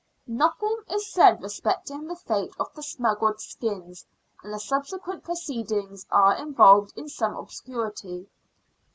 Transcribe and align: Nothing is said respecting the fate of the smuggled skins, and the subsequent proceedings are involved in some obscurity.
Nothing 0.25 0.77
is 0.89 1.05
said 1.05 1.43
respecting 1.43 2.07
the 2.07 2.15
fate 2.15 2.55
of 2.59 2.73
the 2.73 2.81
smuggled 2.81 3.39
skins, 3.39 4.07
and 4.41 4.51
the 4.51 4.59
subsequent 4.59 5.23
proceedings 5.23 6.07
are 6.09 6.33
involved 6.33 6.91
in 6.97 7.07
some 7.07 7.35
obscurity. 7.37 8.27